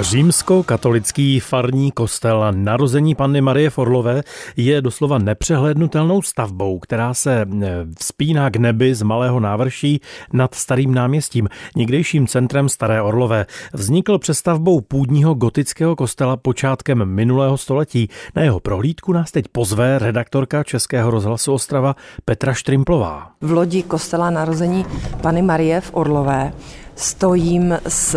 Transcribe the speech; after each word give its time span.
Římsko-katolický 0.00 1.40
farní 1.40 1.90
kostel 1.92 2.46
narození 2.50 3.14
Panny 3.14 3.40
Marie 3.40 3.70
Forlové 3.70 4.22
je 4.56 4.82
doslova 4.82 5.18
nepřehlednutelnou 5.18 6.22
stavbou, 6.22 6.78
která 6.78 7.14
se 7.14 7.46
eh, 7.62 7.86
vzpíná 7.98 8.50
k 8.50 8.56
nebi 8.56 8.94
z 8.94 9.02
malého 9.02 9.40
návrší 9.40 10.00
nad 10.32 10.54
starým 10.54 10.94
náměstím, 10.94 11.48
někdejším 11.76 12.26
centrem 12.26 12.68
Staré 12.68 13.02
Orlové. 13.02 13.46
Vznikl 13.72 14.18
přestavbou 14.18 14.80
půdního 14.80 15.34
gotického 15.34 15.96
kostela 15.96 16.36
počátkem 16.36 17.04
minulého 17.04 17.56
století. 17.56 18.08
Na 18.36 18.42
jeho 18.42 18.60
prohlídku 18.60 19.12
nás 19.12 19.30
teď 19.30 19.44
pozve 19.52 19.98
redaktorka 19.98 20.64
Českého 20.64 21.10
rozhlasu 21.10 21.52
Ostrava 21.52 21.96
Petra 22.24 22.54
Štrimplová. 22.54 23.30
V 23.40 23.52
lodi 23.52 23.82
kostela 23.82 24.30
narození 24.30 24.86
Pany 25.20 25.42
Marie 25.42 25.80
v 25.80 25.90
Orlové 25.92 26.52
Stojím 26.98 27.78
s 27.88 28.16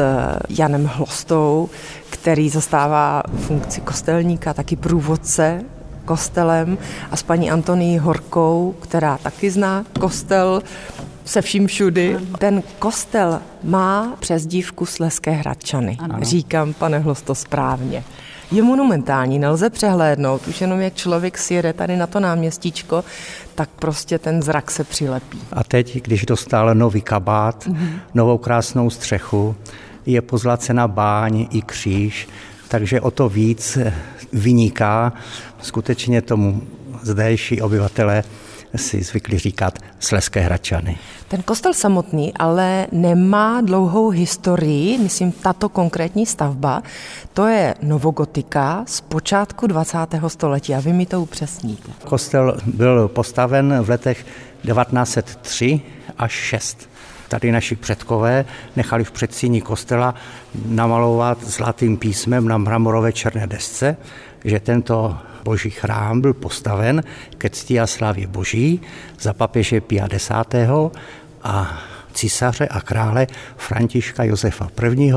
Janem 0.49 0.85
Hlostou, 0.85 1.69
který 2.09 2.49
zastává 2.49 3.23
funkci 3.37 3.81
kostelníka, 3.81 4.53
taky 4.53 4.75
průvodce 4.75 5.63
kostelem 6.05 6.77
a 7.11 7.15
s 7.15 7.23
paní 7.23 7.51
Antoní 7.51 7.99
Horkou, 7.99 8.75
která 8.81 9.17
taky 9.17 9.51
zná 9.51 9.85
kostel 9.99 10.61
se 11.25 11.41
vším 11.41 11.67
všudy. 11.67 12.17
Ten 12.39 12.63
kostel 12.79 13.41
má 13.63 14.15
přezdívku 14.19 14.85
Sleské 14.85 15.31
Hradčany. 15.31 15.97
Ano. 15.99 16.17
Říkám, 16.21 16.73
pane 16.73 16.99
Hlosto, 16.99 17.35
správně 17.35 18.03
je 18.51 18.63
monumentální, 18.63 19.39
nelze 19.39 19.69
přehlédnout. 19.69 20.47
Už 20.47 20.61
jenom 20.61 20.81
jak 20.81 20.95
člověk 20.95 21.37
sjede 21.37 21.73
tady 21.73 21.97
na 21.97 22.07
to 22.07 22.19
náměstíčko, 22.19 23.03
tak 23.55 23.69
prostě 23.69 24.19
ten 24.19 24.41
zrak 24.41 24.71
se 24.71 24.83
přilepí. 24.83 25.41
A 25.53 25.63
teď, 25.63 26.01
když 26.03 26.25
dostal 26.25 26.75
nový 26.75 27.01
kabát, 27.01 27.67
mm-hmm. 27.67 27.99
novou 28.13 28.37
krásnou 28.37 28.89
střechu, 28.89 29.55
je 30.05 30.21
pozlacena 30.21 30.87
báň 30.87 31.47
i 31.51 31.61
kříž, 31.61 32.27
takže 32.67 33.01
o 33.01 33.11
to 33.11 33.29
víc 33.29 33.77
vyniká 34.33 35.13
skutečně 35.61 36.21
tomu 36.21 36.61
zdejší 37.01 37.61
obyvatele 37.61 38.23
si 38.75 39.03
zvykli 39.03 39.37
říkat 39.37 39.79
Sleské 39.99 40.39
Hradčany. 40.39 40.97
Ten 41.27 41.41
kostel 41.41 41.73
samotný 41.73 42.33
ale 42.33 42.87
nemá 42.91 43.61
dlouhou 43.61 44.09
historii, 44.09 44.97
myslím 44.97 45.31
tato 45.31 45.69
konkrétní 45.69 46.25
stavba, 46.25 46.83
to 47.33 47.47
je 47.47 47.75
novogotika 47.81 48.83
z 48.87 49.01
počátku 49.01 49.67
20. 49.67 49.97
století 50.27 50.75
a 50.75 50.79
vy 50.79 50.93
mi 50.93 51.05
to 51.05 51.21
upřesníte. 51.21 51.91
Kostel 52.05 52.57
byl 52.65 53.07
postaven 53.07 53.83
v 53.83 53.89
letech 53.89 54.25
1903 54.63 55.81
až 56.17 56.31
6 56.31 56.91
tady 57.31 57.51
naši 57.51 57.75
předkové 57.75 58.45
nechali 58.75 59.03
v 59.03 59.11
předsíni 59.11 59.61
kostela 59.61 60.15
namalovat 60.65 61.43
zlatým 61.43 61.97
písmem 61.97 62.47
na 62.47 62.57
mramorové 62.57 63.13
černé 63.13 63.47
desce, 63.47 63.97
že 64.45 64.59
tento 64.59 65.17
boží 65.43 65.69
chrám 65.69 66.21
byl 66.21 66.33
postaven 66.33 67.03
ke 67.37 67.49
cti 67.49 67.79
a 67.79 67.87
slávě 67.87 68.27
boží 68.27 68.81
za 69.19 69.33
papeže 69.33 69.81
Pia 69.81 70.07
X. 70.07 70.31
a 71.43 71.81
císaře 72.13 72.67
a 72.67 72.81
krále 72.81 73.27
Františka 73.57 74.23
Josefa 74.23 74.69
I. 74.97 75.13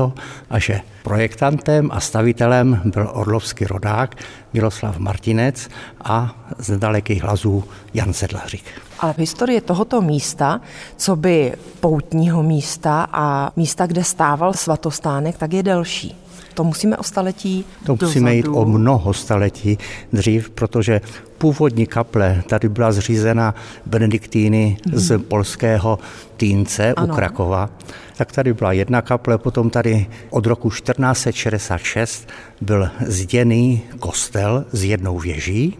a 0.49 0.59
že 0.59 0.81
projektantem 1.03 1.89
a 1.91 1.99
stavitelem 1.99 2.81
byl 2.85 3.09
orlovský 3.13 3.65
rodák 3.65 4.15
Miroslav 4.53 4.97
Martinec 4.97 5.69
a 6.03 6.35
z 6.57 6.77
dalekých 6.77 7.23
hlazů 7.23 7.63
Jan 7.93 8.13
Sedlařík. 8.13 8.63
Ale 8.99 9.13
v 9.13 9.17
historii 9.17 9.61
tohoto 9.61 10.01
místa, 10.01 10.61
co 10.97 11.15
by 11.15 11.53
poutního 11.79 12.43
místa 12.43 13.07
a 13.11 13.51
místa, 13.55 13.85
kde 13.85 14.03
stával 14.03 14.53
svatostánek, 14.53 15.37
tak 15.37 15.53
je 15.53 15.63
delší 15.63 16.24
to 16.55 16.63
musíme 16.63 16.97
o 16.97 17.03
staletí 17.03 17.65
To 17.85 17.91
dozadu. 17.93 18.05
musíme 18.07 18.35
jít 18.35 18.47
o 18.47 18.65
mnoho 18.65 19.13
staletí 19.13 19.77
dřív, 20.13 20.49
protože 20.49 21.01
původní 21.37 21.85
kaple 21.87 22.43
tady 22.49 22.69
byla 22.69 22.91
zřízena 22.91 23.55
benediktýny 23.85 24.77
mm-hmm. 24.79 24.97
z 24.97 25.19
polského 25.19 25.99
Týnce 26.37 26.93
ano. 26.93 27.13
u 27.13 27.15
Krakova. 27.15 27.69
Tak 28.17 28.31
tady 28.31 28.53
byla 28.53 28.71
jedna 28.71 29.01
kaple, 29.01 29.37
potom 29.37 29.69
tady 29.69 30.07
od 30.29 30.45
roku 30.45 30.69
1466 30.69 32.29
byl 32.61 32.89
zděný 33.07 33.81
kostel 33.99 34.65
s 34.71 34.83
jednou 34.83 35.19
věží 35.19 35.77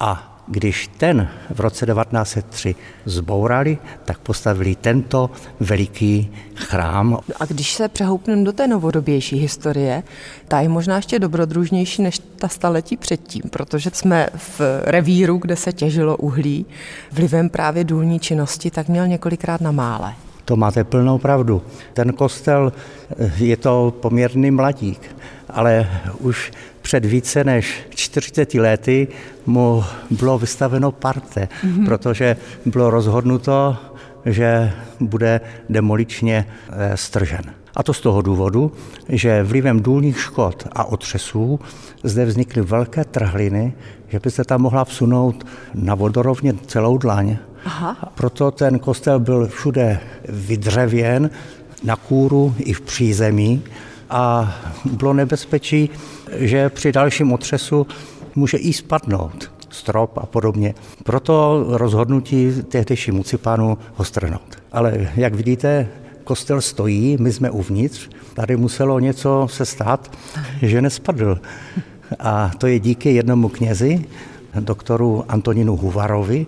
a 0.00 0.37
když 0.50 0.90
ten 0.96 1.28
v 1.50 1.60
roce 1.60 1.86
1903 1.86 2.74
zbourali, 3.04 3.78
tak 4.04 4.18
postavili 4.18 4.74
tento 4.74 5.30
veliký 5.60 6.32
chrám. 6.54 7.18
A 7.40 7.44
když 7.44 7.72
se 7.72 7.88
přehoupneme 7.88 8.44
do 8.44 8.52
té 8.52 8.66
novodobější 8.66 9.36
historie, 9.36 10.02
ta 10.48 10.60
je 10.60 10.68
možná 10.68 10.96
ještě 10.96 11.18
dobrodružnější 11.18 12.02
než 12.02 12.18
ta 12.18 12.48
staletí 12.48 12.96
předtím, 12.96 13.42
protože 13.50 13.90
jsme 13.92 14.28
v 14.36 14.60
revíru, 14.84 15.36
kde 15.38 15.56
se 15.56 15.72
těžilo 15.72 16.16
uhlí, 16.16 16.66
vlivem 17.12 17.48
právě 17.48 17.84
důlní 17.84 18.20
činnosti, 18.20 18.70
tak 18.70 18.88
měl 18.88 19.06
několikrát 19.06 19.60
na 19.60 19.72
mále. 19.72 20.14
To 20.44 20.56
máte 20.56 20.84
plnou 20.84 21.18
pravdu. 21.18 21.62
Ten 21.92 22.12
kostel 22.12 22.72
je 23.36 23.56
to 23.56 23.94
poměrný 24.00 24.50
mladík, 24.50 25.16
ale 25.50 25.88
už 26.18 26.52
před 26.88 27.04
více 27.04 27.44
než 27.44 27.80
40 27.90 28.54
lety 28.54 29.08
mu 29.46 29.84
bylo 30.10 30.38
vystaveno 30.38 30.92
parte, 30.92 31.48
mm-hmm. 31.48 31.84
protože 31.84 32.36
bylo 32.66 32.90
rozhodnuto, 32.90 33.76
že 34.26 34.72
bude 35.00 35.40
demoličně 35.68 36.46
eh, 36.70 36.96
stržen. 36.96 37.44
A 37.76 37.82
to 37.82 37.94
z 37.94 38.00
toho 38.00 38.22
důvodu, 38.22 38.72
že 39.08 39.42
vlivem 39.42 39.80
důlních 39.80 40.20
škod 40.20 40.68
a 40.72 40.84
otřesů 40.84 41.60
zde 42.04 42.24
vznikly 42.24 42.62
velké 42.62 43.04
trhliny, 43.04 43.72
že 44.08 44.20
by 44.20 44.30
se 44.30 44.44
tam 44.44 44.62
mohla 44.62 44.84
vsunout 44.84 45.46
na 45.74 45.94
vodorovně 45.94 46.54
celou 46.66 46.98
dlaň. 46.98 47.36
Aha. 47.64 48.12
Proto 48.14 48.50
ten 48.50 48.78
kostel 48.78 49.20
byl 49.20 49.48
všude 49.48 50.00
vydřevěn, 50.28 51.30
na 51.84 51.96
kůru 51.96 52.54
i 52.58 52.72
v 52.72 52.80
přízemí 52.80 53.62
a 54.10 54.54
bylo 54.84 55.12
nebezpečí, 55.12 55.90
že 56.36 56.68
při 56.68 56.92
dalším 56.92 57.32
otřesu 57.32 57.86
může 58.34 58.56
i 58.56 58.72
spadnout 58.72 59.50
strop 59.70 60.18
a 60.18 60.26
podobně. 60.26 60.74
Proto 61.04 61.64
rozhodnutí 61.68 62.52
tehdejší 62.68 63.12
mucipánu 63.12 63.78
ho 63.94 64.04
strhnout. 64.04 64.58
Ale 64.72 65.10
jak 65.16 65.34
vidíte, 65.34 65.88
kostel 66.24 66.60
stojí, 66.60 67.16
my 67.20 67.32
jsme 67.32 67.50
uvnitř, 67.50 68.08
tady 68.34 68.56
muselo 68.56 69.00
něco 69.00 69.46
se 69.50 69.66
stát, 69.66 70.16
že 70.62 70.82
nespadl. 70.82 71.40
A 72.18 72.50
to 72.58 72.66
je 72.66 72.78
díky 72.78 73.14
jednomu 73.14 73.48
knězi, 73.48 74.04
doktoru 74.60 75.24
Antoninu 75.28 75.76
Huvarovi, 75.76 76.46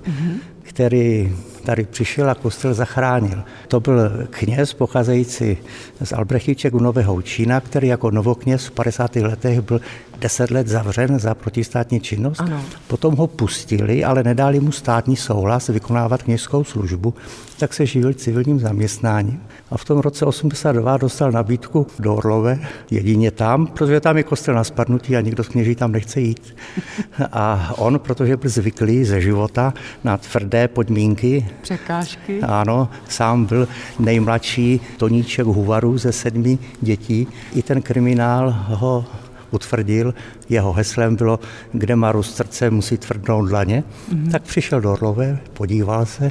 který 0.62 1.36
tady 1.60 1.84
přišel 1.84 2.30
a 2.30 2.34
kostel 2.34 2.74
zachránil. 2.74 3.42
To 3.68 3.80
byl 3.80 4.26
kněz 4.30 4.74
pocházející 4.74 5.56
z 6.04 6.12
Albrechiček 6.12 6.74
u 6.74 6.78
Nového 6.78 7.22
Čína, 7.22 7.60
který 7.60 7.88
jako 7.88 8.10
novokněz 8.10 8.66
v 8.66 8.70
50. 8.70 9.16
letech 9.16 9.60
byl 9.60 9.80
deset 10.20 10.50
let 10.50 10.68
zavřen 10.68 11.18
za 11.18 11.34
protistátní 11.34 12.00
činnost. 12.00 12.40
Ano. 12.40 12.64
Potom 12.86 13.16
ho 13.16 13.26
pustili, 13.26 14.04
ale 14.04 14.22
nedali 14.22 14.60
mu 14.60 14.72
státní 14.72 15.16
souhlas 15.16 15.68
vykonávat 15.68 16.22
kněžskou 16.22 16.64
službu, 16.64 17.14
tak 17.58 17.74
se 17.74 17.86
živil 17.86 18.12
civilním 18.12 18.58
zaměstnáním. 18.60 19.42
A 19.70 19.76
v 19.76 19.84
tom 19.84 19.98
roce 19.98 20.24
82 20.24 20.96
dostal 20.96 21.32
nabídku 21.32 21.86
do 21.98 22.14
Orlové, 22.14 22.58
jedině 22.90 23.30
tam, 23.30 23.66
protože 23.66 24.00
tam 24.00 24.16
je 24.16 24.22
kostel 24.22 24.54
na 24.54 24.64
spadnutí 24.64 25.16
a 25.16 25.20
nikdo 25.20 25.44
z 25.44 25.48
kněží 25.48 25.74
tam 25.74 25.92
nechce 25.92 26.20
jít. 26.20 26.56
A 27.32 27.74
on, 27.76 27.98
protože 27.98 28.36
byl 28.36 28.50
zvyklý 28.50 29.04
ze 29.04 29.20
života 29.20 29.74
na 30.04 30.16
tvrdé 30.16 30.68
podmínky, 30.68 31.46
překážky, 31.62 32.40
ano, 32.40 32.88
sám 33.08 33.44
byl 33.44 33.68
nejmladší 33.98 34.80
Toníček 34.96 35.46
Huvaru 35.46 35.98
ze 35.98 36.12
sedmi 36.12 36.58
dětí. 36.80 37.26
I 37.54 37.62
ten 37.62 37.82
kriminál 37.82 38.56
ho 38.68 39.04
utvrdil. 39.50 40.14
Jeho 40.48 40.72
heslem 40.72 41.16
bylo, 41.16 41.40
kde 41.72 41.96
má 41.96 42.12
růst 42.12 42.36
srdce, 42.36 42.70
musí 42.70 42.98
tvrdnout 42.98 43.48
dlaně. 43.48 43.84
Mm-hmm. 44.12 44.30
Tak 44.30 44.42
přišel 44.42 44.80
do 44.80 44.92
Orlové, 44.92 45.38
podíval 45.52 46.06
se 46.06 46.30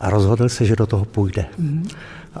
a 0.00 0.10
rozhodl 0.10 0.48
se, 0.48 0.64
že 0.64 0.76
do 0.76 0.86
toho 0.86 1.04
půjde. 1.04 1.46
Mm-hmm. 1.60 1.90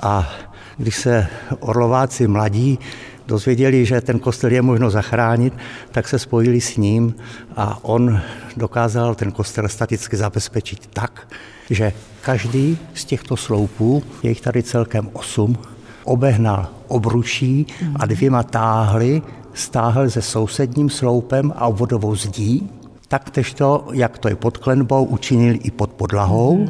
A 0.02 0.30
když 0.78 0.96
se 0.96 1.26
Orlováci 1.60 2.28
mladí 2.28 2.78
dozvěděli, 3.26 3.86
že 3.86 4.00
ten 4.00 4.18
kostel 4.18 4.52
je 4.52 4.62
možno 4.62 4.90
zachránit, 4.90 5.54
tak 5.92 6.08
se 6.08 6.18
spojili 6.18 6.60
s 6.60 6.76
ním 6.76 7.14
a 7.56 7.84
on 7.84 8.20
dokázal 8.56 9.14
ten 9.14 9.32
kostel 9.32 9.68
staticky 9.68 10.16
zabezpečit 10.16 10.86
tak, 10.92 11.28
že 11.70 11.92
každý 12.22 12.78
z 12.94 13.04
těchto 13.04 13.36
sloupů, 13.36 14.02
je 14.22 14.30
jich 14.30 14.40
tady 14.40 14.62
celkem 14.62 15.10
osm, 15.12 15.56
obehnal 16.04 16.68
obručí 16.88 17.66
a 17.96 18.06
dvěma 18.06 18.42
táhly 18.42 19.22
stáhl 19.54 20.10
se 20.10 20.22
sousedním 20.22 20.90
sloupem 20.90 21.52
a 21.56 21.68
vodovou 21.68 22.14
zdí, 22.14 22.70
taktež 23.08 23.54
to, 23.54 23.88
jak 23.92 24.18
to 24.18 24.28
je 24.28 24.36
pod 24.36 24.56
klenbou, 24.56 25.04
učinil 25.04 25.54
i 25.62 25.70
pod 25.70 25.90
podlahou 25.90 26.68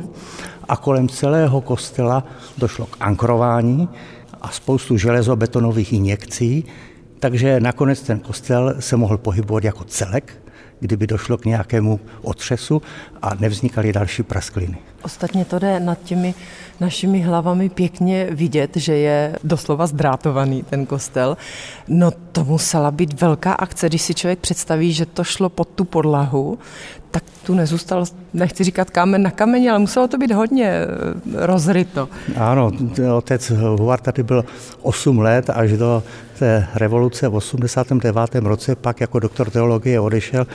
a 0.69 0.77
kolem 0.77 1.09
celého 1.09 1.61
kostela 1.61 2.25
došlo 2.59 2.87
k 2.87 2.97
ankrování 3.01 3.89
a 4.41 4.49
spoustu 4.49 4.97
železobetonových 4.97 5.93
injekcí, 5.93 6.65
Takže 7.21 7.61
nakonec 7.61 8.03
ten 8.03 8.19
kostel 8.19 8.75
se 8.79 8.97
mohl 8.97 9.19
pohybovat 9.19 9.65
jako 9.65 9.85
celek, 9.85 10.43
kdyby 10.81 11.07
došlo 11.07 11.39
k 11.39 11.45
nějakému 11.45 12.01
otřesu 12.23 12.83
a 13.23 13.35
nevznikaly 13.35 13.93
další 13.93 14.23
praskliny. 14.23 14.79
Ostatně 15.03 15.45
to 15.45 15.59
jde 15.59 15.81
nad 15.81 15.99
těmi 16.05 16.35
našimi 16.81 17.21
hlavami 17.21 17.69
pěkně 17.69 18.29
vidět, 18.31 18.77
že 18.77 18.95
je 18.97 19.37
doslova 19.45 19.87
zdrátovaný 19.87 20.63
ten 20.63 20.87
kostel. 20.87 21.37
No 21.89 22.11
to 22.33 22.45
musela 22.45 22.91
být 22.91 23.21
velká 23.21 23.53
akce, 23.53 23.89
když 23.89 24.03
si 24.03 24.15
člověk 24.15 24.39
představí, 24.39 24.93
že 24.93 25.07
to 25.07 25.25
šlo 25.25 25.49
pod 25.49 25.69
tu 25.69 25.85
podlahu, 25.85 26.59
tak 27.11 27.23
tu 27.47 27.55
nezůstal, 27.55 28.05
nechci 28.35 28.65
říkat 28.65 28.91
kámen 28.91 29.23
na 29.23 29.31
kameni, 29.31 29.71
ale 29.71 29.79
muselo 29.79 30.09
to 30.09 30.19
být 30.19 30.33
hodně 30.33 30.67
eh, 30.67 30.87
rozryto. 31.47 32.09
Ano, 32.37 32.73
otec 33.17 33.51
Huvar 33.51 34.01
tady 34.01 34.23
byl 34.23 34.45
8 34.83 35.19
let 35.19 35.51
až 35.51 35.73
do 35.73 36.03
té 36.39 36.67
revoluce 36.75 37.29
v 37.29 37.35
89. 37.35 38.35
roce, 38.35 38.77
pak 38.77 39.01
jako 39.01 39.19
doktor 39.19 39.51
teologie 39.51 40.01
odešel, 40.01 40.47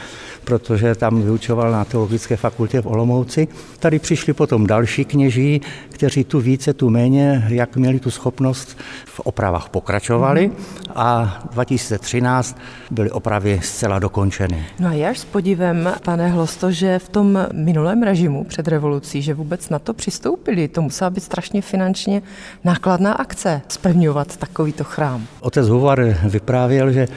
protože 0.44 0.96
tam 0.96 1.22
vyučoval 1.22 1.72
na 1.72 1.86
teologické 1.86 2.36
fakultě 2.36 2.82
v 2.82 2.86
Olomouci. 2.86 3.48
Tady 3.80 4.00
přišli 4.00 4.34
potom 4.34 4.68
další 4.68 5.06
kněží, 5.06 5.62
kteří 6.04 6.24
tu 6.24 6.40
více, 6.40 6.74
tu 6.74 6.90
méně, 6.90 7.46
jak 7.48 7.76
měli 7.76 8.00
tu 8.00 8.12
schopnost, 8.12 8.78
v 9.06 9.20
opravách 9.20 9.70
pokračovali 9.70 10.52
a 10.96 11.40
2013 11.52 12.58
byly 12.92 13.12
opravy 13.12 13.60
zcela 13.64 14.00
dokončeny. 14.00 14.66
No 14.80 14.88
a 14.88 14.94
já 14.94 15.14
s 15.14 15.26
podívem, 15.26 15.94
pane 16.06 16.28
Hlosto, 16.28 16.72
že 16.72 17.00
v 17.00 17.10
tom 17.10 17.48
minulém 17.54 18.04
režimu 18.04 18.44
před 18.44 18.68
revolucí, 18.68 19.22
že 19.22 19.34
vůbec 19.34 19.70
na 19.70 19.80
to 19.80 19.94
přistoupili, 19.94 20.68
to 20.68 20.82
musela 20.82 21.10
být 21.10 21.24
strašně 21.24 21.62
finančně 21.62 22.22
nákladná 22.64 23.14
akce, 23.14 23.62
spevňovat 23.68 24.38
takovýto 24.38 24.84
chrám. 24.84 25.26
Otec 25.40 25.68
Huvar 25.68 26.18
vyprávěl, 26.24 26.92
že 26.92 27.08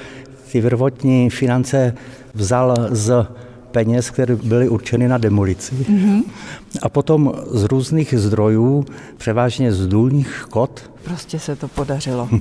ty 0.53 0.63
prvotní 0.63 1.31
finance 1.31 1.95
vzal 2.35 2.75
z 2.91 3.27
peněz, 3.67 4.11
které 4.11 4.37
byly 4.37 4.69
určeny 4.69 5.09
na 5.09 5.19
demolici. 5.19 5.75
Mm-hmm. 5.75 6.23
A 6.83 6.89
potom 6.89 7.33
z 7.51 7.65
různých 7.65 8.15
zdrojů, 8.19 8.85
převážně 9.17 9.73
z 9.73 9.87
důlních 9.87 10.47
kot. 10.51 10.91
Prostě 11.05 11.39
se 11.39 11.57
to 11.57 11.69
podařilo. 11.69 12.29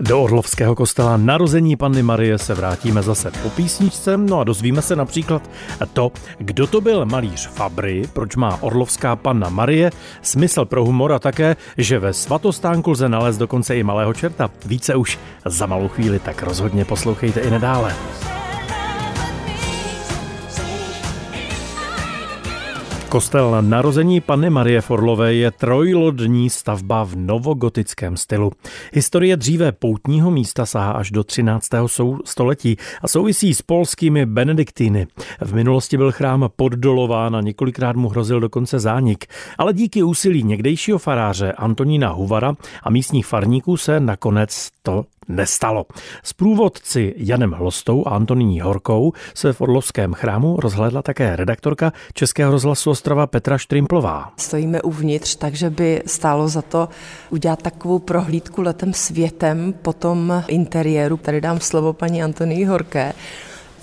Do 0.00 0.22
Orlovského 0.22 0.74
kostela 0.74 1.16
narození 1.16 1.76
Panny 1.76 2.02
Marie 2.02 2.38
se 2.38 2.54
vrátíme 2.54 3.02
zase 3.02 3.30
po 3.42 3.50
písničce, 3.50 4.16
no 4.16 4.40
a 4.40 4.44
dozvíme 4.44 4.82
se 4.82 4.96
například 4.96 5.50
to, 5.92 6.12
kdo 6.38 6.66
to 6.66 6.80
byl 6.80 7.06
malíř 7.06 7.48
Fabry, 7.48 8.02
proč 8.12 8.36
má 8.36 8.62
Orlovská 8.62 9.16
Panna 9.16 9.48
Marie, 9.48 9.90
smysl 10.22 10.64
pro 10.64 10.84
humor 10.84 11.12
a 11.12 11.18
také, 11.18 11.56
že 11.78 11.98
ve 11.98 12.12
svatostánku 12.12 12.90
lze 12.90 13.08
nalézt 13.08 13.38
dokonce 13.38 13.76
i 13.76 13.82
malého 13.82 14.14
čerta. 14.14 14.50
Více 14.66 14.96
už 14.96 15.18
za 15.44 15.66
malou 15.66 15.88
chvíli, 15.88 16.18
tak 16.18 16.42
rozhodně 16.42 16.84
poslouchejte 16.84 17.40
i 17.40 17.50
nadále. 17.50 17.94
Kostel 23.08 23.56
narození 23.60 24.20
Panny 24.20 24.50
Marie 24.50 24.80
Forlové 24.80 25.34
je 25.34 25.50
trojlodní 25.50 26.50
stavba 26.50 27.04
v 27.04 27.16
novogotickém 27.16 28.16
stylu. 28.16 28.52
Historie 28.92 29.36
dříve 29.36 29.72
poutního 29.72 30.30
místa 30.30 30.66
sahá 30.66 30.92
až 30.92 31.10
do 31.10 31.24
13. 31.24 31.68
století 32.24 32.76
a 33.02 33.08
souvisí 33.08 33.54
s 33.54 33.62
polskými 33.62 34.26
benediktýny. 34.26 35.06
V 35.40 35.54
minulosti 35.54 35.96
byl 35.96 36.12
chrám 36.12 36.50
poddolován 36.56 37.36
a 37.36 37.40
několikrát 37.40 37.96
mu 37.96 38.08
hrozil 38.08 38.40
dokonce 38.40 38.78
zánik, 38.78 39.26
ale 39.58 39.72
díky 39.72 40.02
úsilí 40.02 40.42
někdejšího 40.42 40.98
faráře 40.98 41.52
Antonína 41.52 42.08
Huvara 42.08 42.54
a 42.82 42.90
místních 42.90 43.26
farníků 43.26 43.76
se 43.76 44.00
nakonec 44.00 44.68
to 44.82 45.04
nestalo. 45.28 45.86
S 46.22 46.32
průvodci 46.32 47.14
Janem 47.16 47.52
Hlostou 47.52 48.06
a 48.06 48.10
Antoníní 48.10 48.60
Horkou 48.60 49.12
se 49.34 49.52
v 49.52 49.60
Orlovském 49.60 50.14
chrámu 50.14 50.56
rozhlédla 50.60 51.02
také 51.02 51.36
redaktorka 51.36 51.92
Českého 52.14 52.52
rozhlasu 52.52 52.90
Ostrava 52.90 53.26
Petra 53.26 53.58
Štrimplová. 53.58 54.32
Stojíme 54.36 54.82
uvnitř, 54.82 55.36
takže 55.36 55.70
by 55.70 56.02
stálo 56.06 56.48
za 56.48 56.62
to 56.62 56.88
udělat 57.30 57.62
takovou 57.62 57.98
prohlídku 57.98 58.62
letem 58.62 58.92
světem 58.92 59.74
po 59.82 59.92
tom 59.92 60.44
interiéru. 60.48 61.16
Tady 61.16 61.40
dám 61.40 61.60
slovo 61.60 61.92
paní 61.92 62.22
Antonii 62.22 62.64
Horké. 62.64 63.12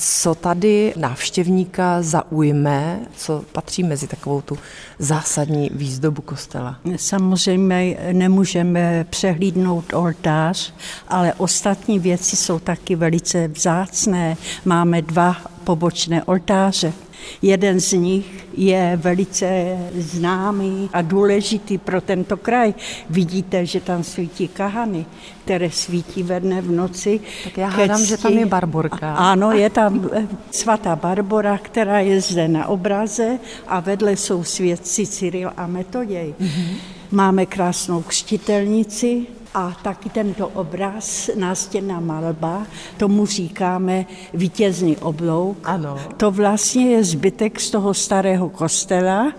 Co 0.06 0.36
tady 0.36 0.94
návštěvníka 0.98 2.02
zaujme, 2.02 3.00
co 3.16 3.44
patří 3.52 3.84
mezi 3.84 4.08
takovou 4.08 4.42
tu 4.42 4.58
zásadní 5.00 5.70
výzdobu 5.74 6.22
kostela? 6.22 6.80
Samozřejmě 6.96 7.98
nemůžeme 8.12 9.06
přehlídnout 9.10 9.94
oltář, 9.94 10.74
ale 11.08 11.34
ostatní 11.34 12.00
věci 12.00 12.36
jsou 12.36 12.60
taky 12.60 12.96
velice 12.96 13.48
vzácné. 13.48 14.38
Máme 14.66 15.02
dva 15.02 15.36
pobočné 15.64 16.24
oltáře. 16.24 16.94
Jeden 17.42 17.80
z 17.80 17.94
nich 17.94 18.46
je 18.58 19.00
velice 19.02 19.78
známý 19.96 20.90
a 20.94 21.02
důležitý 21.02 21.78
pro 21.78 22.02
tento 22.02 22.38
kraj. 22.38 22.74
Vidíte, 23.10 23.66
že 23.66 23.80
tam 23.80 24.04
svítí 24.04 24.48
kahany, 24.48 25.06
které 25.44 25.72
svítí 25.72 26.24
ve 26.24 26.40
dne 26.40 26.62
v 26.62 26.72
noci. 26.72 27.20
Tak 27.44 27.58
já 27.58 27.68
hádám, 27.68 28.06
že 28.06 28.18
tam 28.18 28.34
je 28.34 28.46
Barborka. 28.46 29.16
Ano, 29.16 29.52
je 29.52 29.70
tam 29.70 30.10
eh, 30.14 30.28
svatá 30.52 30.96
Barbora, 30.96 31.58
která 31.58 32.00
je 32.00 32.22
zde 32.22 32.48
na 32.48 32.68
obraze 32.68 33.40
a 33.68 33.80
vedle 33.80 34.18
jsou 34.18 34.44
svědci 34.44 35.08
Cyril 35.08 35.52
a 35.58 35.68
Metoděj. 35.68 36.34
Mm-hmm. 36.40 36.76
Máme 37.12 37.46
krásnou 37.46 38.02
křtitelnici, 38.02 39.26
a 39.54 39.78
taky 39.84 40.10
tento 40.10 40.48
obraz, 40.48 41.30
nástěnná 41.36 42.00
malba, 42.00 42.68
tomu 42.98 43.26
říkáme 43.26 44.06
vítězný 44.34 44.98
oblouk. 44.98 45.58
Ano. 45.64 46.00
To 46.18 46.32
vlastně 46.32 46.90
je 46.90 47.04
zbytek 47.04 47.60
z 47.60 47.72
toho 47.72 47.94
starého 47.94 48.50
kostela, 48.50 49.34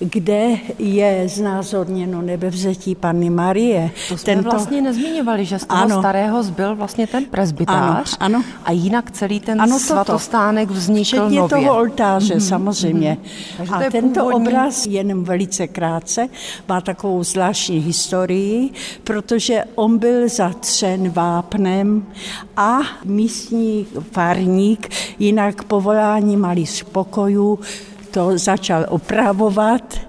kde 0.00 0.56
je 0.78 1.28
znázorněno 1.28 2.22
nebevzetí 2.22 2.94
Panny 2.94 3.30
Marie. 3.30 3.90
To 4.08 4.18
jsme 4.18 4.34
Tento... 4.34 4.50
vlastně 4.50 4.82
nezmiňovali, 4.82 5.44
že 5.44 5.58
z 5.58 5.66
toho 5.66 5.82
ano. 5.82 5.98
starého 5.98 6.42
zbyl 6.42 6.76
vlastně 6.76 7.06
ten 7.06 7.24
presbytář 7.24 8.16
ano, 8.20 8.38
ano. 8.38 8.44
a 8.64 8.72
jinak 8.72 9.10
celý 9.10 9.40
ten 9.40 9.60
ano, 9.62 9.78
svatostánek 9.78 10.70
vznikl 10.70 11.04
Včetně 11.04 11.38
nově. 11.38 11.48
toho 11.48 11.76
oltáře 11.76 12.34
mm-hmm. 12.34 12.48
samozřejmě. 12.48 13.18
Mm-hmm. 13.58 13.86
A 13.86 13.90
tento 13.90 14.20
původní... 14.20 14.48
obraz 14.48 14.86
jenom 14.86 15.24
velice 15.24 15.68
krátce 15.68 16.28
má 16.68 16.80
takovou 16.80 17.24
zvláštní 17.24 17.78
historii, 17.78 18.70
protože 19.04 19.64
on 19.74 19.98
byl 19.98 20.28
zatřen 20.28 21.10
vápnem 21.10 22.06
a 22.56 22.78
místní 23.04 23.86
farník, 24.12 24.88
jinak 25.18 25.64
povolání 25.64 26.36
malých 26.36 26.84
pokojů, 26.84 27.58
to 28.10 28.38
začal 28.38 28.86
opravovat 28.88 30.00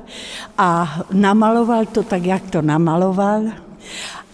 a 0.58 1.00
namaloval 1.12 1.86
to 1.86 2.04
tak, 2.04 2.26
jak 2.26 2.50
to 2.50 2.62
namaloval. 2.62 3.44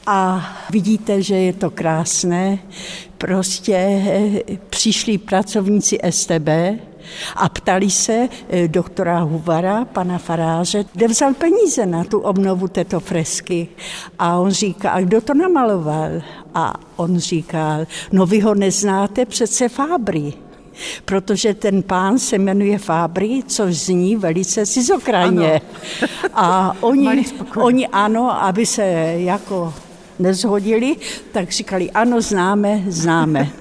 A 0.07 0.45
vidíte, 0.69 1.21
že 1.21 1.35
je 1.35 1.53
to 1.53 1.69
krásné. 1.69 2.59
Prostě 3.17 3.75
eh, 3.75 4.57
přišli 4.69 5.17
pracovníci 5.17 5.97
STB 6.09 6.49
a 7.35 7.49
ptali 7.49 7.89
se 7.89 8.29
eh, 8.49 8.67
doktora 8.67 9.19
Huvara, 9.19 9.85
pana 9.85 10.17
faráře, 10.17 10.85
kde 10.93 11.07
vzal 11.07 11.33
peníze 11.33 11.85
na 11.85 12.03
tu 12.03 12.19
obnovu 12.19 12.67
této 12.67 12.99
fresky. 12.99 13.67
A 14.19 14.37
on 14.37 14.51
říká, 14.51 14.91
a 14.91 15.01
kdo 15.01 15.21
to 15.21 15.33
namaloval? 15.33 16.21
A 16.53 16.73
on 16.95 17.17
říkal, 17.17 17.85
no 18.11 18.25
vy 18.25 18.39
ho 18.39 18.55
neznáte, 18.55 19.25
přece 19.25 19.69
Fábry 19.69 20.33
protože 21.05 21.53
ten 21.53 21.83
pán 21.83 22.19
se 22.19 22.37
jmenuje 22.37 22.77
Fábry, 22.77 23.41
což 23.47 23.75
zní 23.75 24.15
velice 24.15 24.65
cizokrajně. 24.65 25.61
A 26.33 26.75
oni, 26.81 27.25
oni 27.61 27.87
ano, 27.87 28.43
aby 28.43 28.65
se 28.65 28.83
jako 29.17 29.73
nezhodili, 30.19 30.95
tak 31.31 31.51
říkali, 31.51 31.91
ano, 31.91 32.21
známe, 32.21 32.83
známe. 32.87 33.49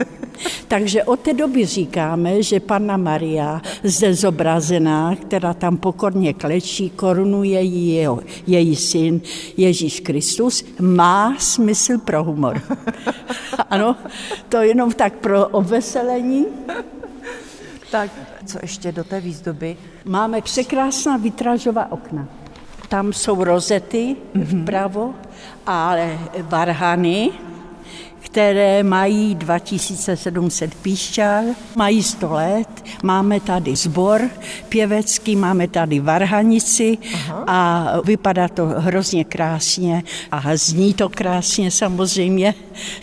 Takže 0.68 1.04
od 1.04 1.20
té 1.20 1.32
doby 1.32 1.66
říkáme, 1.66 2.42
že 2.42 2.60
Panna 2.60 2.96
Maria, 2.96 3.62
zde 3.82 4.14
zobrazená, 4.14 5.16
která 5.16 5.54
tam 5.54 5.76
pokorně 5.76 6.34
klečí, 6.34 6.90
korunuje 6.90 7.62
jeho, 7.62 8.20
její 8.46 8.76
syn 8.76 9.20
Ježíš 9.56 10.00
Kristus, 10.00 10.64
má 10.80 11.34
smysl 11.38 11.98
pro 11.98 12.24
humor. 12.24 12.60
ano, 13.70 13.96
to 14.48 14.56
jenom 14.56 14.92
tak 14.92 15.12
pro 15.12 15.48
obveselení. 15.48 16.46
Tak, 17.96 18.10
co 18.46 18.58
ještě 18.62 18.92
do 18.92 19.04
té 19.04 19.20
výzdoby? 19.20 19.76
Máme 20.04 20.40
překrásná 20.40 21.16
vitrážová 21.16 21.92
okna. 21.92 22.28
Tam 22.88 23.12
jsou 23.12 23.44
rozety 23.44 24.16
vpravo, 24.44 25.14
ale 25.66 26.18
varhany, 26.42 27.30
které 28.26 28.82
mají 28.82 29.34
2700 29.34 30.74
píšťal, 30.74 31.44
mají 31.74 32.02
100 32.02 32.32
let. 32.32 32.68
Máme 33.02 33.40
tady 33.40 33.76
zbor 33.76 34.30
pěvecký, 34.68 35.36
máme 35.36 35.68
tady 35.68 36.00
varhanici 36.00 36.98
Aha. 37.14 37.44
a 37.46 37.92
vypadá 38.04 38.48
to 38.48 38.66
hrozně 38.66 39.24
krásně 39.24 40.02
a 40.30 40.56
zní 40.56 40.94
to 40.94 41.08
krásně 41.08 41.70
samozřejmě, 41.70 42.54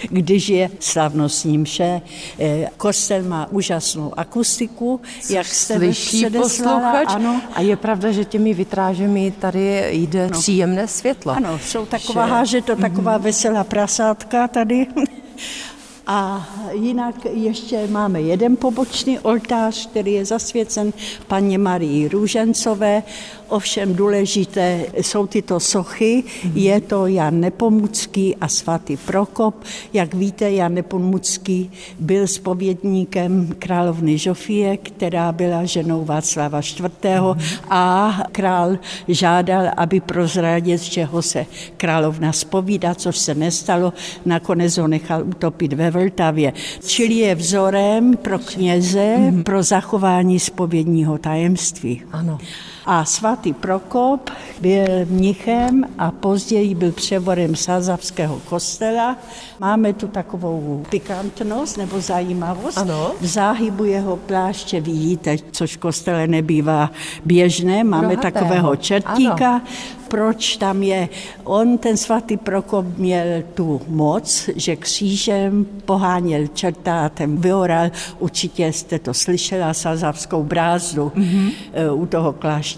když 0.09 0.49
je 0.49 0.69
slavnostní 0.79 1.57
mše. 1.57 2.01
Eh, 2.39 2.67
kostel 2.77 3.23
má 3.23 3.47
úžasnou 3.51 4.19
akustiku, 4.19 5.01
jak 5.29 5.47
jste 5.47 5.75
Slyší 5.77 6.25
posluchač. 6.25 7.07
Ano. 7.07 7.41
A 7.53 7.61
je 7.61 7.75
pravda, 7.75 8.11
že 8.11 8.25
těmi 8.25 8.53
vitrážemi 8.53 9.31
tady 9.31 9.89
jde 9.91 10.29
no. 10.29 10.39
příjemné 10.39 10.87
světlo. 10.87 11.31
Ano, 11.31 11.59
jsou 11.59 11.85
taková, 11.85 12.25
že, 12.25 12.31
háže 12.31 12.61
to 12.61 12.75
taková 12.75 13.17
mm 13.17 13.23
veselá 13.23 13.63
prasátka 13.63 14.47
tady. 14.47 14.87
A 16.07 16.49
jinak 16.71 17.15
ještě 17.25 17.87
máme 17.87 18.21
jeden 18.21 18.57
pobočný 18.57 19.19
oltář, 19.19 19.87
který 19.87 20.13
je 20.13 20.25
zasvěcen 20.25 20.93
paně 21.27 21.57
Marii 21.57 22.07
Růžencové. 22.07 23.03
Ovšem 23.53 23.95
důležité 23.95 24.85
jsou 25.01 25.27
tyto 25.27 25.59
sochy. 25.59 26.23
Je 26.53 26.81
to 26.81 27.07
Jan 27.07 27.39
Nepomucký 27.39 28.35
a 28.35 28.47
svatý 28.47 28.97
Prokop. 28.97 29.55
Jak 29.93 30.13
víte, 30.13 30.51
Jan 30.51 30.73
Nepomucký 30.73 31.71
byl 31.99 32.27
spovědníkem 32.27 33.55
královny 33.59 34.17
Žofie, 34.17 34.77
která 34.77 35.31
byla 35.31 35.65
ženou 35.65 36.05
Václava 36.05 36.59
IV. 36.59 36.85
a 37.69 38.17
král 38.31 38.77
žádal, 39.07 39.71
aby 39.77 39.99
prozradil, 39.99 40.77
z 40.77 40.83
čeho 40.83 41.21
se 41.21 41.45
královna 41.77 42.33
spovídá, 42.33 42.95
což 42.95 43.17
se 43.17 43.35
nestalo. 43.35 43.93
Nakonec 44.25 44.77
ho 44.77 44.87
nechal 44.87 45.23
utopit 45.25 45.73
ve 45.73 45.91
Vltavě. 45.91 46.53
Čili 46.85 47.13
je 47.13 47.35
vzorem 47.35 48.17
pro 48.17 48.39
kněze, 48.39 49.15
mm-hmm. 49.17 49.43
pro 49.43 49.63
zachování 49.63 50.39
spovědního 50.39 51.17
tajemství. 51.17 52.01
Ano. 52.11 52.37
A 52.85 53.05
svatý 53.05 53.53
Prokop 53.53 54.29
byl 54.61 54.85
mnichem 55.05 55.85
a 55.97 56.11
později 56.11 56.75
byl 56.75 56.91
převorem 56.91 57.55
Sázavského 57.55 58.41
kostela. 58.49 59.17
Máme 59.59 59.93
tu 59.93 60.07
takovou 60.07 60.83
pikantnost 60.89 61.77
nebo 61.77 62.01
zajímavost. 62.01 62.77
Ano. 62.77 63.11
V 63.21 63.25
záhybu 63.25 63.83
jeho 63.83 64.17
pláště 64.17 64.81
vidíte, 64.81 65.35
což 65.51 65.75
v 65.75 65.79
kostele 65.79 66.27
nebývá 66.27 66.91
běžné. 67.25 67.83
Máme 67.83 68.07
Rohatého. 68.07 68.31
takového 68.31 68.75
čertíka. 68.75 69.47
Ano 69.47 69.61
proč 70.13 70.57
tam 70.57 70.83
je. 70.83 71.09
On, 71.43 71.77
ten 71.77 71.97
svatý 71.97 72.37
Prokop, 72.37 72.85
měl 72.97 73.25
tu 73.53 73.81
moc, 73.87 74.49
že 74.55 74.75
křížem 74.75 75.65
poháněl 75.85 76.47
ten 77.13 77.37
vyoral, 77.37 77.89
určitě 78.19 78.73
jste 78.73 78.99
to 78.99 79.13
slyšela, 79.13 79.73
Sazavskou 79.73 80.43
brázdu 80.43 81.11
mm-hmm. 81.15 81.51
u 81.93 82.05
toho 82.05 82.33
kláštera, 82.33 82.72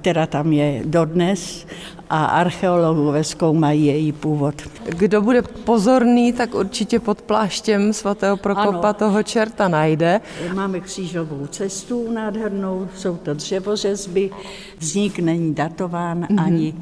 která 0.00 0.26
tam 0.26 0.52
je 0.52 0.82
dodnes 0.84 1.66
a 2.10 2.24
archeologové 2.24 3.24
zkoumají 3.24 3.86
její 3.86 4.12
původ. 4.12 4.54
Kdo 4.84 5.22
bude 5.22 5.42
pozorný, 5.42 6.32
tak 6.32 6.54
určitě 6.54 7.00
pod 7.00 7.22
pláštěm 7.22 7.92
svatého 7.92 8.36
Prokopa 8.36 8.88
ano. 8.88 8.94
toho 8.94 9.22
čerta 9.22 9.68
najde. 9.68 10.20
Máme 10.54 10.80
křížovou 10.80 11.46
cestu 11.46 12.12
nádhernou, 12.12 12.88
jsou 12.96 13.16
to 13.16 13.34
dřevořezby, 13.34 14.30
vznik 14.78 15.18
není 15.18 15.54
datován 15.54 16.24
mm-hmm. 16.24 16.44
ani 16.44 16.74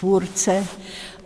tvůrce 0.00 0.66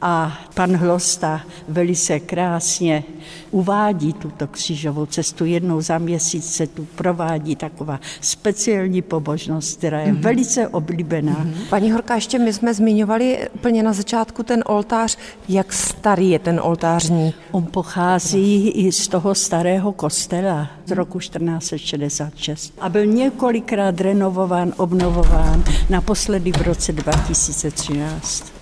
a 0.02 0.38
pan 0.54 0.76
Hlosta 0.76 1.40
velice 1.68 2.20
krásně 2.20 3.04
uvádí 3.50 4.12
tuto 4.12 4.46
křížovou 4.46 5.06
cestu. 5.06 5.44
Jednou 5.44 5.80
za 5.80 5.98
měsíc 5.98 6.54
se 6.54 6.66
tu 6.66 6.86
provádí 6.94 7.56
taková 7.56 8.00
speciální 8.20 9.02
pobožnost, 9.02 9.78
která 9.78 10.00
je 10.00 10.12
mm-hmm. 10.12 10.20
velice 10.20 10.68
oblíbená. 10.68 11.32
Mm-hmm. 11.32 11.68
Paní 11.70 11.92
Horka, 11.92 12.14
ještě 12.14 12.38
my 12.38 12.52
jsme 12.52 12.74
zmiňovali 12.74 13.48
úplně 13.54 13.82
na 13.82 13.92
začátku 13.92 14.42
ten 14.42 14.64
oltář. 14.66 15.18
Jak 15.48 15.72
starý 15.72 16.30
je 16.30 16.38
ten 16.38 16.60
oltářní? 16.62 17.34
On 17.50 17.66
pochází 17.66 18.70
i 18.70 18.92
z 18.92 19.08
toho 19.08 19.34
starého 19.34 19.92
kostela 19.92 20.70
z 20.86 20.90
roku 20.90 21.18
1466 21.18 22.74
a 22.80 22.88
byl 22.88 23.06
několikrát 23.06 24.00
renovován, 24.00 24.72
obnovován, 24.76 25.64
naposledy 25.90 26.52
v 26.52 26.62
roce 26.62 26.92
2013. 26.92 28.61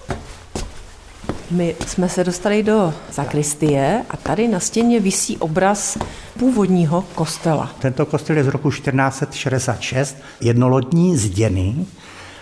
My 1.51 1.77
jsme 1.87 2.09
se 2.09 2.25
dostali 2.25 2.63
do 2.63 2.95
zakristie 3.13 4.05
a 4.11 4.17
tady 4.17 4.49
na 4.49 4.61
stěně 4.61 5.01
visí 5.01 5.37
obraz 5.37 5.99
původního 6.39 7.05
kostela. 7.15 7.71
Tento 7.79 8.07
kostel 8.07 8.37
je 8.37 8.45
z 8.45 8.49
roku 8.49 8.71
1466, 8.71 10.17
jednolodní 10.41 11.17
zděný 11.17 11.87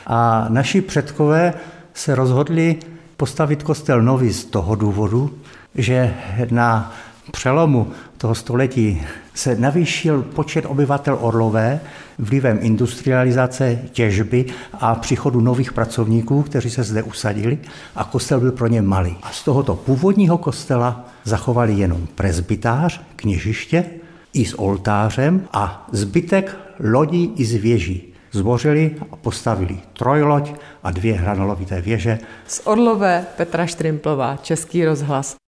a 0.06 0.46
naši 0.48 0.80
předkové 0.80 1.54
se 1.94 2.14
rozhodli 2.14 2.76
postavit 3.16 3.62
kostel 3.62 4.02
nový 4.02 4.32
z 4.32 4.44
toho 4.44 4.74
důvodu, 4.74 5.38
že 5.74 6.14
na 6.50 6.94
přelomu 7.30 7.86
toho 8.16 8.34
století 8.34 9.02
se 9.34 9.56
navýšil 9.56 10.22
počet 10.22 10.64
obyvatel 10.66 11.18
Orlové 11.20 11.80
vlivem 12.18 12.58
industrializace, 12.60 13.78
těžby 13.92 14.44
a 14.72 14.94
příchodu 14.94 15.40
nových 15.40 15.72
pracovníků, 15.72 16.42
kteří 16.42 16.70
se 16.70 16.82
zde 16.82 17.02
usadili 17.02 17.58
a 17.96 18.04
kostel 18.04 18.40
byl 18.40 18.52
pro 18.52 18.66
ně 18.66 18.82
malý. 18.82 19.16
A 19.22 19.30
z 19.30 19.44
tohoto 19.44 19.74
původního 19.76 20.38
kostela 20.38 21.04
zachovali 21.24 21.74
jenom 21.74 22.06
prezbytář, 22.14 23.00
kněžiště 23.16 23.84
i 24.32 24.44
s 24.44 24.58
oltářem 24.58 25.48
a 25.52 25.88
zbytek 25.92 26.56
lodí 26.80 27.32
i 27.36 27.44
zvěží 27.44 28.14
zbořili 28.32 28.96
a 29.12 29.16
postavili 29.16 29.78
trojloď 29.92 30.54
a 30.82 30.90
dvě 30.90 31.14
hranolovité 31.14 31.80
věže. 31.80 32.18
Z 32.46 32.60
Orlové 32.64 33.26
Petra 33.36 33.66
Štrimplová, 33.66 34.38
Český 34.42 34.84
rozhlas. 34.84 35.36